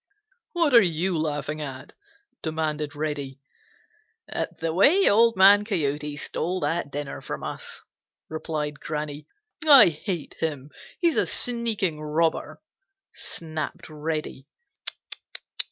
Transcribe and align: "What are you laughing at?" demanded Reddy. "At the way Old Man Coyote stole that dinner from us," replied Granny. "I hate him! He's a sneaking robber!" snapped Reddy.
"What 0.53 0.73
are 0.73 0.81
you 0.81 1.15
laughing 1.15 1.61
at?" 1.61 1.93
demanded 2.41 2.95
Reddy. 2.95 3.39
"At 4.27 4.57
the 4.57 4.73
way 4.73 5.07
Old 5.07 5.35
Man 5.37 5.63
Coyote 5.63 6.17
stole 6.17 6.59
that 6.61 6.89
dinner 6.91 7.21
from 7.21 7.43
us," 7.43 7.83
replied 8.27 8.79
Granny. 8.79 9.27
"I 9.63 9.89
hate 9.89 10.33
him! 10.39 10.71
He's 10.99 11.17
a 11.17 11.27
sneaking 11.27 12.01
robber!" 12.01 12.59
snapped 13.13 13.91
Reddy. 13.91 14.47